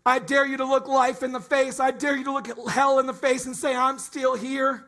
[0.04, 1.80] I dare you to look life in the face.
[1.80, 4.86] I dare you to look at hell in the face and say, I'm still here.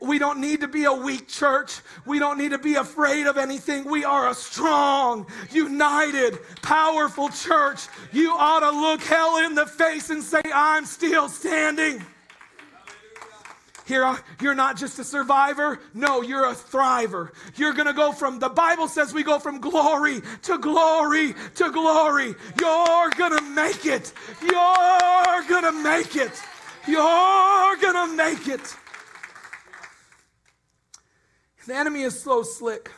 [0.00, 1.80] We don't need to be a weak church.
[2.06, 3.84] We don't need to be afraid of anything.
[3.84, 7.88] We are a strong, united, powerful church.
[8.12, 12.04] You ought to look hell in the face and say, I'm still standing.
[13.86, 15.80] Here, uh, you're not just a survivor.
[15.94, 17.30] No, you're a thriver.
[17.56, 21.72] You're going to go from, the Bible says we go from glory to glory to
[21.72, 22.34] glory.
[22.60, 24.12] You're going to make it.
[24.42, 26.40] You're going to make it.
[26.86, 28.76] You're going to make it.
[31.68, 32.90] The enemy is so slick.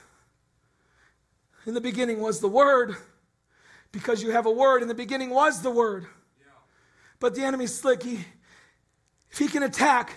[1.67, 2.95] In the beginning was the Word,
[3.91, 4.81] because you have a Word.
[4.81, 6.07] In the beginning was the Word.
[7.19, 8.05] But the enemy's slick.
[8.05, 8.25] He,
[9.29, 10.13] if he can attack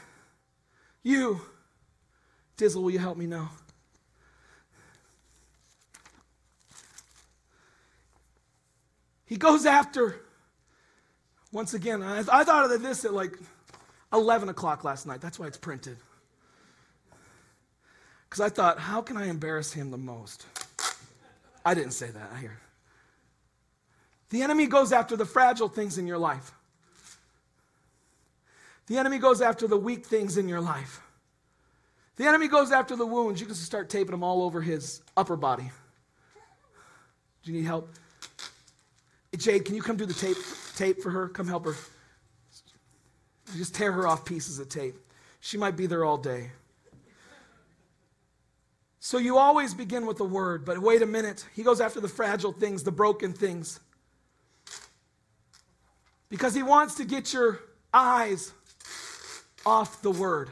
[1.02, 1.42] you,
[2.56, 3.50] Dizzle, will you help me now?
[9.26, 10.22] He goes after,
[11.52, 13.36] once again, I, I thought of this at like
[14.14, 15.22] 11 o'clock last night.
[15.22, 15.98] That's why it's printed.
[18.34, 20.48] Because I thought, how can I embarrass him the most?
[21.64, 22.32] I didn't say that.
[22.34, 22.58] I hear.
[24.32, 26.52] The enemy goes after the fragile things in your life.
[28.88, 31.00] The enemy goes after the weak things in your life.
[32.16, 33.40] The enemy goes after the wounds.
[33.40, 35.70] You can start taping them all over his upper body.
[37.44, 37.88] Do you need help?
[39.38, 40.38] Jade, can you come do the tape,
[40.76, 41.30] tape for her?
[41.30, 41.76] Come help her.
[43.56, 44.96] Just tear her off pieces of tape.
[45.40, 46.50] She might be there all day.
[49.06, 51.46] So you always begin with the word, but wait a minute.
[51.54, 53.82] He goes after the fragile things, the broken things.
[56.30, 57.60] Because he wants to get your
[57.94, 58.54] eyes
[59.66, 60.52] off the word.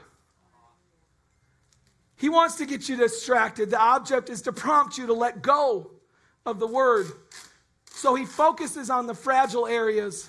[2.18, 3.70] He wants to get you distracted.
[3.70, 5.90] The object is to prompt you to let go
[6.46, 7.08] of the word.
[7.86, 10.28] So he focuses on the fragile areas.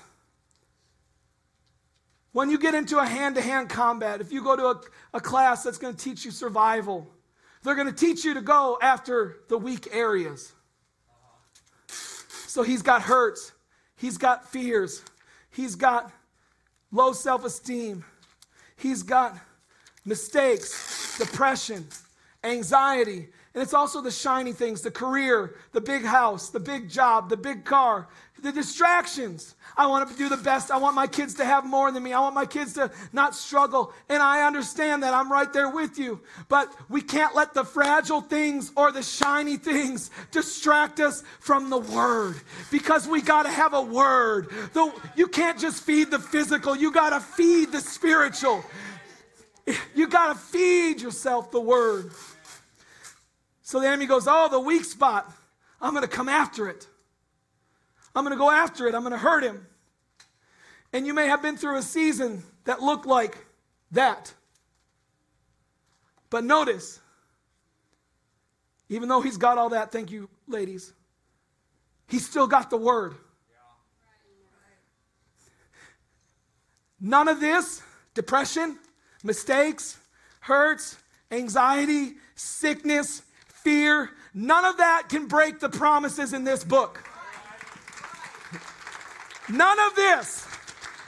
[2.31, 4.81] When you get into a hand to hand combat, if you go to a,
[5.15, 7.11] a class that's going to teach you survival,
[7.63, 10.53] they're going to teach you to go after the weak areas.
[11.89, 13.53] So he's got hurts,
[13.97, 15.03] he's got fears,
[15.51, 16.13] he's got
[16.91, 18.05] low self esteem,
[18.77, 19.37] he's got
[20.05, 21.87] mistakes, depression,
[22.45, 23.29] anxiety.
[23.55, 27.37] And it's also the shiny things the career, the big house, the big job, the
[27.37, 28.09] big car,
[28.43, 29.55] the distractions.
[29.77, 30.71] I want to do the best.
[30.71, 32.13] I want my kids to have more than me.
[32.13, 33.93] I want my kids to not struggle.
[34.09, 35.15] And I understand that.
[35.15, 36.21] I'm right there with you.
[36.49, 41.79] But we can't let the fragile things or the shiny things distract us from the
[41.79, 42.37] word
[42.71, 44.49] because we got to have a word.
[44.73, 48.65] Though you can't just feed the physical, you got to feed the spiritual.
[49.95, 52.11] You got to feed yourself the word.
[53.63, 55.33] So the enemy goes, Oh, the weak spot.
[55.81, 56.87] I'm going to come after it.
[58.15, 58.95] I'm going to go after it.
[58.95, 59.67] I'm going to hurt him.
[60.93, 63.39] And you may have been through a season that looked like
[63.93, 64.33] that.
[66.31, 67.01] But notice,
[68.89, 70.93] even though he's got all that, thank you, ladies,
[72.09, 73.15] he's still got the word.
[77.01, 77.83] None of this
[78.15, 78.79] depression,
[79.25, 79.99] mistakes,
[80.41, 80.97] hurts,
[81.31, 87.09] anxiety, sickness, fear none of that can break the promises in this book.
[89.53, 90.47] None of this.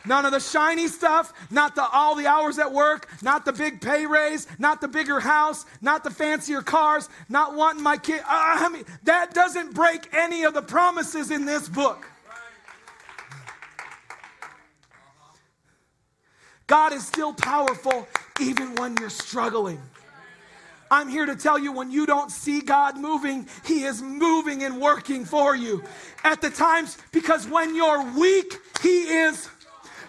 [0.06, 3.80] None of the shiny stuff, not the all the hours at work, not the big
[3.80, 8.20] pay raise, not the bigger house, not the fancier cars, not wanting my kid.
[8.20, 12.06] Uh, I mean, that doesn't break any of the promises in this book.
[16.66, 18.06] God is still powerful
[18.40, 19.80] even when you're struggling.
[20.94, 24.80] I'm here to tell you when you don't see God moving, He is moving and
[24.80, 25.82] working for you
[26.22, 29.48] at the times because when you're weak, He is.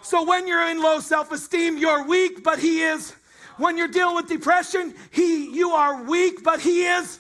[0.04, 3.16] So when you're in low self esteem, you're weak, but He is.
[3.58, 7.18] When you're dealing with depression, He, you are weak, but He is.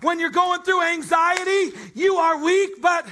[0.00, 3.06] When you're going through anxiety, you are weak, but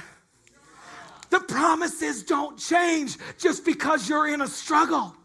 [1.29, 5.15] the promises don't change just because you're in a struggle.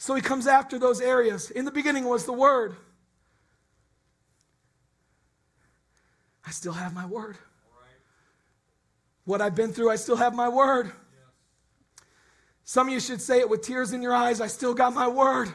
[0.00, 1.50] So he comes after those areas.
[1.50, 2.74] In the beginning was the Word.
[6.44, 7.36] I still have my Word.
[9.26, 10.90] What I've been through, I still have my Word.
[12.64, 14.40] Some of you should say it with tears in your eyes.
[14.40, 15.52] I still got my Word.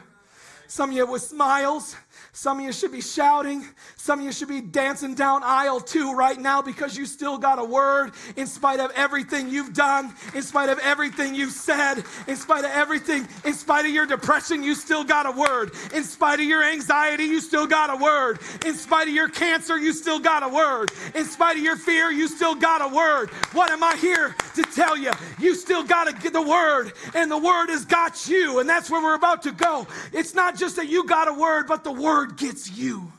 [0.68, 1.96] Some of you with smiles.
[2.32, 3.64] Some of you should be shouting.
[3.96, 7.58] Some of you should be dancing down aisle two right now because you still got
[7.58, 12.36] a word in spite of everything you've done, in spite of everything you've said, in
[12.36, 15.72] spite of everything, in spite of your depression, you still got a word.
[15.94, 18.38] In spite of your anxiety, you still got a word.
[18.64, 20.90] In spite of your cancer, you still got a word.
[21.14, 23.30] In spite of your fear, you still got a word.
[23.52, 25.12] What am I here to tell you?
[25.38, 28.90] You still got to get the word, and the word has got you, and that's
[28.90, 29.86] where we're about to go.
[30.12, 33.12] It's not just that you got a word, but the word gets you.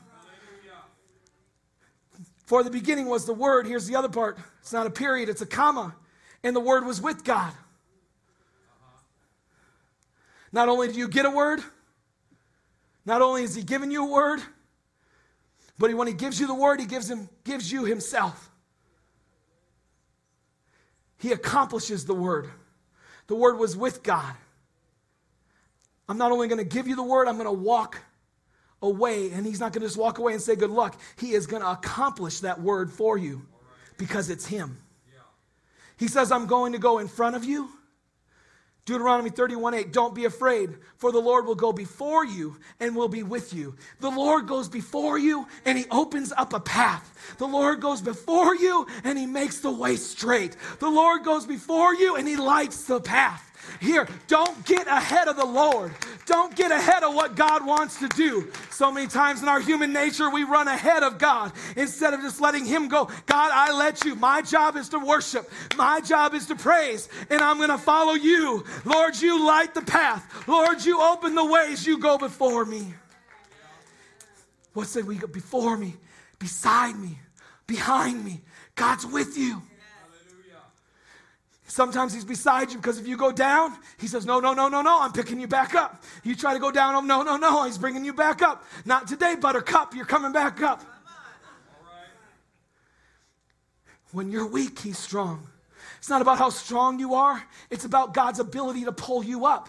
[2.46, 3.66] For the beginning was the word.
[3.66, 5.94] Here's the other part it's not a period, it's a comma.
[6.42, 7.52] And the word was with God.
[10.50, 11.60] Not only do you get a word,
[13.04, 14.40] not only is he giving you a word,
[15.78, 18.50] but when he gives you the word, he gives him gives you himself.
[21.18, 22.48] He accomplishes the word.
[23.26, 24.34] The word was with God.
[26.08, 28.02] I'm not only going to give you the word, I'm going to walk
[28.80, 30.98] away and he's not going to just walk away and say good luck.
[31.16, 33.42] He is going to accomplish that word for you
[33.98, 34.78] because it's him.
[35.98, 37.68] He says, I'm going to go in front of you.
[38.88, 43.08] Deuteronomy 31 8, don't be afraid, for the Lord will go before you and will
[43.08, 43.74] be with you.
[44.00, 47.36] The Lord goes before you and he opens up a path.
[47.36, 50.56] The Lord goes before you and he makes the way straight.
[50.78, 53.47] The Lord goes before you and he lights the path.
[53.80, 55.92] Here, don't get ahead of the Lord.
[56.26, 58.50] Don't get ahead of what God wants to do.
[58.70, 62.40] So many times in our human nature, we run ahead of God instead of just
[62.40, 63.06] letting Him go.
[63.26, 64.14] God, I let you.
[64.14, 68.14] My job is to worship, my job is to praise, and I'm going to follow
[68.14, 68.64] you.
[68.84, 70.48] Lord, you light the path.
[70.48, 71.86] Lord, you open the ways.
[71.86, 72.94] You go before me.
[74.74, 75.04] What's it?
[75.04, 75.96] We go before me,
[76.38, 77.18] beside me,
[77.66, 78.42] behind me.
[78.74, 79.62] God's with you.
[81.68, 84.80] Sometimes he's beside you because if you go down, he says, No, no, no, no,
[84.80, 86.02] no, I'm picking you back up.
[86.24, 88.64] You try to go down, oh, no, no, no, he's bringing you back up.
[88.86, 90.82] Not today, buttercup, you're coming back up.
[94.12, 95.46] When you're weak, he's strong.
[95.98, 99.68] It's not about how strong you are, it's about God's ability to pull you up.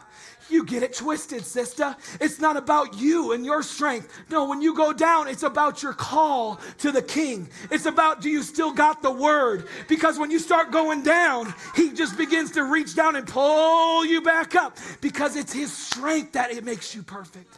[0.50, 1.96] You get it twisted, sister.
[2.20, 4.12] It's not about you and your strength.
[4.30, 7.50] No, when you go down, it's about your call to the king.
[7.70, 9.68] It's about do you still got the word?
[9.88, 14.22] Because when you start going down, he just begins to reach down and pull you
[14.22, 17.58] back up because it's his strength that it makes you perfect.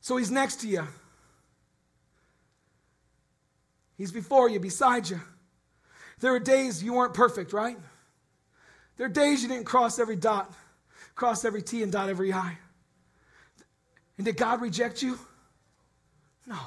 [0.00, 0.86] So he's next to you.
[3.98, 5.20] He's before you, beside you.
[6.20, 7.76] There are days you weren't perfect, right?
[8.98, 10.52] There are days you didn't cross every dot,
[11.14, 12.58] cross every T and dot every I.
[14.18, 15.18] And did God reject you?
[16.46, 16.58] No.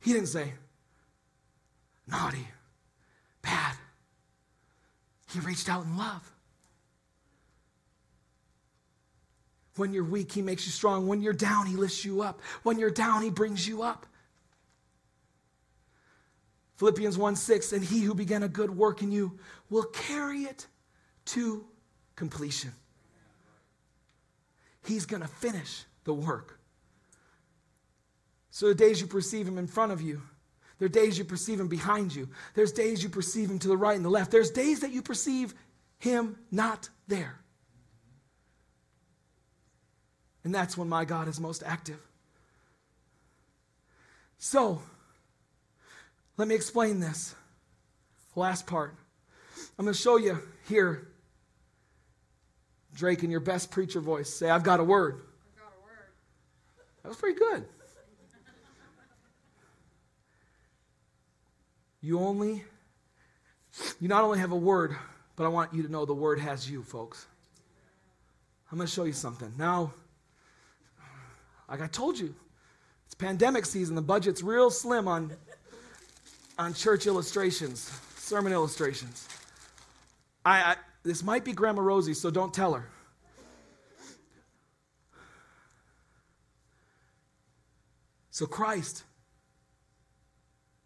[0.00, 0.52] He didn't say,
[2.06, 2.46] naughty,
[3.42, 3.74] bad.
[5.32, 6.30] He reached out in love.
[9.76, 11.08] When you're weak, He makes you strong.
[11.08, 12.40] When you're down, He lifts you up.
[12.62, 14.06] When you're down, He brings you up.
[16.76, 19.40] Philippians 1 6, and He who began a good work in you
[19.70, 20.68] will carry it
[21.26, 21.64] to
[22.16, 22.72] completion.
[24.84, 26.58] He's going to finish the work.
[28.50, 30.22] So the days you perceive him in front of you,
[30.78, 32.28] there are days you perceive him behind you.
[32.54, 34.30] There's days you perceive him to the right and the left.
[34.30, 35.54] There's days that you perceive
[35.98, 37.40] him not there.
[40.44, 41.98] And that's when my God is most active.
[44.38, 44.82] So,
[46.36, 47.34] let me explain this.
[48.36, 48.94] Last part.
[49.78, 51.08] I'm going to show you here.
[52.94, 55.22] Drake, in your best preacher voice, say, I've got a word.
[55.52, 56.08] I've got a word.
[57.02, 57.66] That was pretty good.
[62.00, 62.62] You only,
[63.98, 64.94] you not only have a word,
[65.36, 67.26] but I want you to know the word has you, folks.
[68.70, 69.52] I'm going to show you something.
[69.58, 69.92] Now,
[71.68, 72.34] like I told you,
[73.06, 73.94] it's pandemic season.
[73.94, 75.32] The budget's real slim on,
[76.58, 79.26] on church illustrations, sermon illustrations.
[80.44, 82.88] I, I this might be Grandma Rosie, so don't tell her.
[88.30, 89.04] So Christ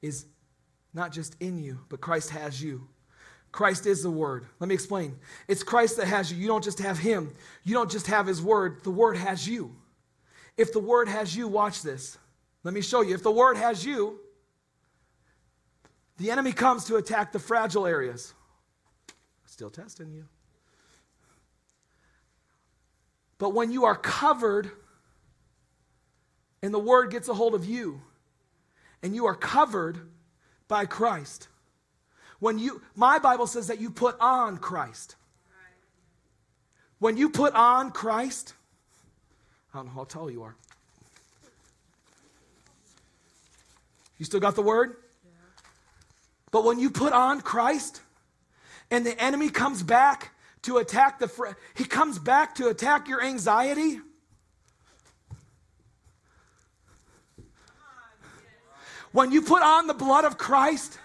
[0.02, 0.26] is
[0.92, 2.88] not just in you, but Christ has you.
[3.52, 4.44] Christ is the Word.
[4.60, 5.16] Let me explain.
[5.46, 6.36] It's Christ that has you.
[6.36, 7.32] You don't just have Him,
[7.64, 9.74] you don't just have His Word, the Word has you.
[10.58, 12.18] If the Word has you, watch this.
[12.64, 13.14] Let me show you.
[13.14, 14.18] If the Word has you,
[16.18, 18.34] the enemy comes to attack the fragile areas.
[19.58, 20.24] Still testing you.
[23.38, 24.70] But when you are covered
[26.62, 28.00] and the Word gets a hold of you,
[29.02, 29.98] and you are covered
[30.68, 31.48] by Christ.
[32.38, 35.16] When you, my Bible says that you put on Christ.
[37.00, 38.54] When you put on Christ,
[39.74, 40.54] I don't know how tall you are.
[44.18, 44.98] You still got the word?
[45.24, 45.30] Yeah.
[46.52, 48.02] But when you put on Christ
[48.90, 50.32] and the enemy comes back
[50.62, 54.00] to attack the, fr- he comes back to attack your anxiety.
[59.12, 60.98] When you put on the blood of Christ,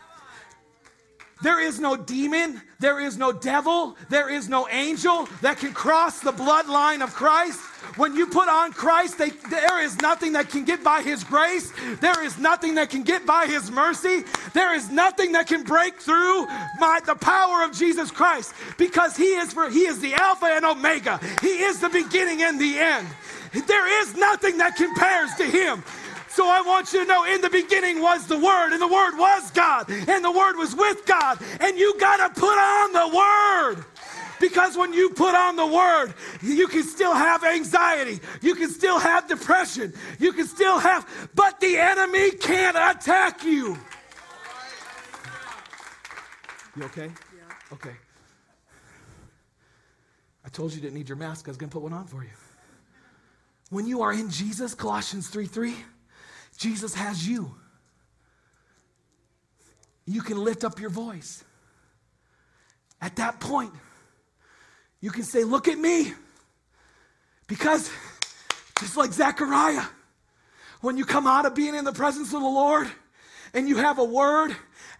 [1.43, 6.21] there is no demon, there is no devil, there is no angel that can cross
[6.21, 7.59] the bloodline of Christ.
[7.97, 11.71] When you put on Christ, they, there is nothing that can get by His grace.
[11.99, 14.23] There is nothing that can get by His mercy.
[14.53, 16.47] There is nothing that can break through
[16.79, 20.65] my, the power of Jesus Christ because He is for He is the Alpha and
[20.65, 21.19] Omega.
[21.41, 23.07] He is the beginning and the end.
[23.67, 25.83] There is nothing that compares to Him.
[26.33, 29.15] So I want you to know in the beginning was the Word, and the Word
[29.15, 33.15] was God, and the Word was with God, and you got to put on the
[33.15, 33.85] Word.
[34.39, 38.99] Because when you put on the word, you can still have anxiety, you can still
[38.99, 43.77] have depression, you can still have, but the enemy can't attack you.
[46.75, 47.09] You okay?
[47.37, 47.53] Yeah.
[47.71, 47.95] Okay.
[50.43, 51.47] I told you you didn't need your mask.
[51.47, 52.29] I was going to put one on for you.
[53.69, 55.75] When you are in Jesus, Colossians 3 3,
[56.57, 57.55] Jesus has you.
[60.05, 61.43] You can lift up your voice.
[63.01, 63.73] At that point,
[65.01, 66.13] you can say, Look at me.
[67.47, 67.91] Because
[68.79, 69.83] just like Zechariah,
[70.81, 72.89] when you come out of being in the presence of the Lord
[73.53, 74.55] and you have a word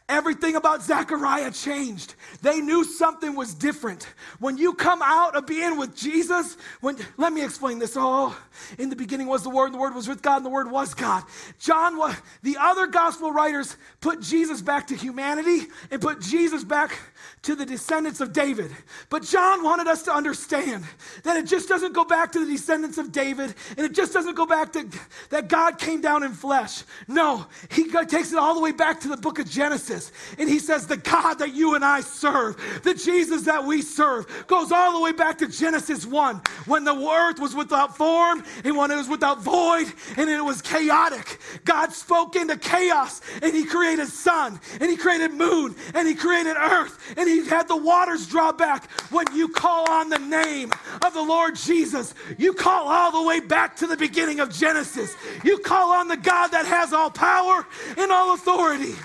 [0.09, 2.15] Everything about Zechariah changed.
[2.41, 4.03] They knew something was different.
[4.39, 7.95] When you come out of being with Jesus, when let me explain this.
[7.97, 8.37] Oh,
[8.77, 10.69] in the beginning was the Word, and the Word was with God, and the Word
[10.69, 11.23] was God.
[11.57, 11.97] John,
[12.41, 16.97] the other gospel writers put Jesus back to humanity and put Jesus back
[17.43, 18.71] to the descendants of David.
[19.09, 20.83] But John wanted us to understand
[21.23, 24.35] that it just doesn't go back to the descendants of David, and it just doesn't
[24.35, 24.85] go back to
[25.29, 26.83] that God came down in flesh.
[27.07, 29.92] No, he takes it all the way back to the book of Genesis.
[29.93, 30.11] Genesis.
[30.37, 34.45] And he says, The God that you and I serve, the Jesus that we serve,
[34.47, 38.75] goes all the way back to Genesis 1 when the earth was without form and
[38.75, 41.39] when it was without void and it was chaotic.
[41.65, 46.55] God spoke into chaos and he created sun and he created moon and he created
[46.57, 48.89] earth and he had the waters draw back.
[49.11, 50.71] When you call on the name
[51.05, 55.15] of the Lord Jesus, you call all the way back to the beginning of Genesis.
[55.43, 57.65] You call on the God that has all power
[57.97, 58.95] and all authority.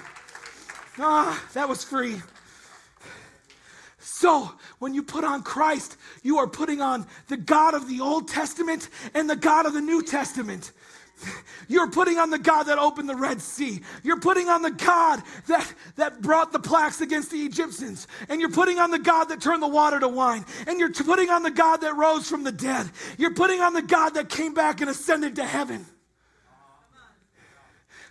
[0.99, 2.21] Ah, that was free.
[4.01, 8.27] So, when you put on Christ, you are putting on the God of the Old
[8.27, 10.73] Testament and the God of the New Testament.
[11.69, 13.81] You're putting on the God that opened the Red Sea.
[14.03, 18.07] You're putting on the God that, that brought the plaques against the Egyptians.
[18.29, 20.45] And you're putting on the God that turned the water to wine.
[20.67, 22.89] And you're putting on the God that rose from the dead.
[23.19, 25.87] You're putting on the God that came back and ascended to heaven.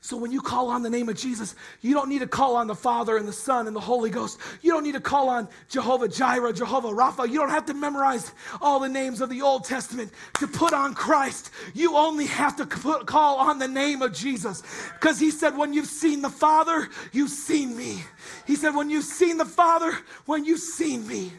[0.08, 2.68] So when you call on the name of Jesus, you don't need to call on
[2.68, 4.40] the Father and the Son and the Holy Ghost.
[4.62, 7.28] You don't need to call on Jehovah Jireh, Jehovah Rapha.
[7.28, 8.32] You don't have to memorize
[8.62, 11.52] all the names of the Old Testament to put on Christ.
[11.74, 14.64] You only have to put, call on the name of Jesus.
[14.94, 18.02] Because he said, when you've seen the Father, you've seen me.
[18.46, 19.92] He said, when you've seen the Father,
[20.26, 21.34] when you've seen me.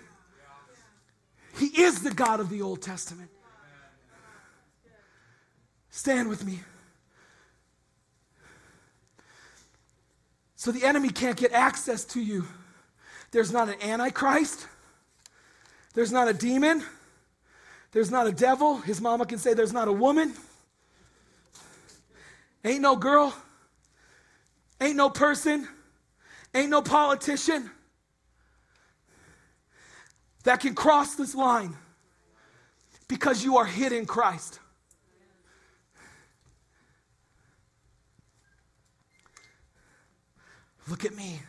[1.57, 3.31] He is the God of the Old Testament.
[5.89, 6.61] Stand with me.
[10.59, 12.45] So the enemy can't get access to you.
[13.31, 14.67] There's not an antichrist.
[15.95, 16.83] There's not a demon.
[17.93, 18.79] There's not a devil.
[18.79, 20.35] His mama can say there's not a woman.
[22.65, 23.33] Ain't no girl.
[24.81, 25.69] Ain't no person.
[26.53, 27.71] Ain't no politician
[30.43, 31.77] that can cross this line
[33.07, 34.59] because you are hid in Christ.
[40.89, 41.41] Look at me.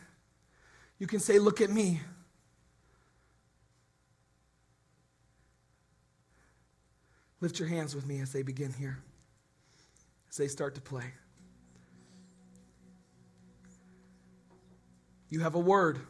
[0.98, 2.00] You can say, Look at me.
[7.40, 8.98] Lift your hands with me as they begin here,
[10.28, 11.04] as they start to play.
[15.30, 16.00] You have a word,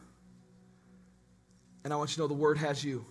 [1.85, 3.05] and I want you to know the word has you.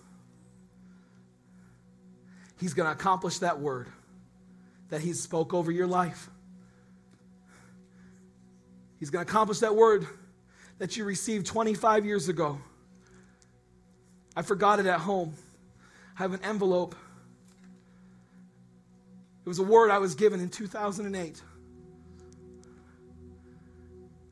[2.59, 3.87] He's going to accomplish that word
[4.89, 6.29] that He spoke over your life.
[9.01, 10.05] He's going to accomplish that word
[10.77, 12.61] that you received 25 years ago.
[14.35, 15.33] I forgot it at home.
[16.19, 16.95] I have an envelope.
[19.43, 21.41] It was a word I was given in 2008.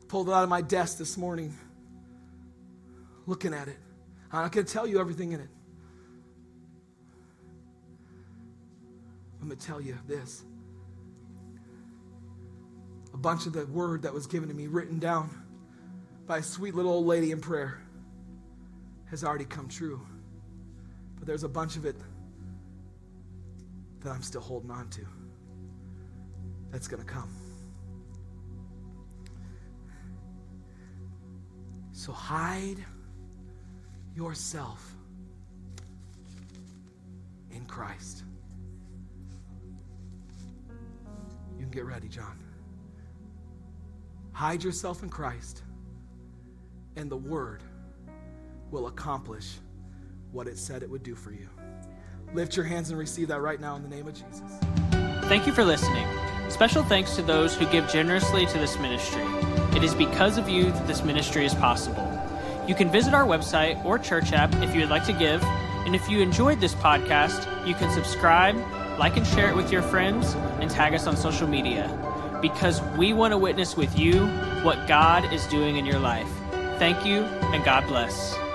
[0.07, 1.57] Pulled it out of my desk this morning,
[3.25, 3.77] looking at it.
[4.31, 5.49] I'm not going to tell you everything in it.
[9.41, 10.43] I'm going to tell you this
[13.21, 15.29] bunch of the word that was given to me, written down
[16.25, 17.81] by a sweet little old lady in prayer,
[19.09, 20.01] has already come true.
[21.17, 21.95] But there's a bunch of it
[24.01, 25.05] that I'm still holding on to.
[26.71, 27.29] That's going to come.
[31.91, 32.77] So hide
[34.15, 34.95] yourself
[37.51, 38.23] in Christ.
[41.57, 42.48] You can get ready, John.
[44.39, 45.63] Hide yourself in Christ,
[46.95, 47.61] and the Word
[48.71, 49.55] will accomplish
[50.31, 51.49] what it said it would do for you.
[52.33, 54.41] Lift your hands and receive that right now in the name of Jesus.
[55.23, 56.07] Thank you for listening.
[56.47, 59.25] Special thanks to those who give generously to this ministry.
[59.75, 62.07] It is because of you that this ministry is possible.
[62.65, 65.43] You can visit our website or church app if you would like to give.
[65.83, 68.55] And if you enjoyed this podcast, you can subscribe,
[68.97, 71.93] like and share it with your friends, and tag us on social media
[72.41, 74.25] because we want to witness with you
[74.63, 76.29] what God is doing in your life.
[76.77, 78.48] Thank you, and God bless.